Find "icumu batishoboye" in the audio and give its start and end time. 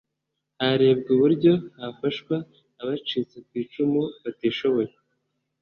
3.63-4.93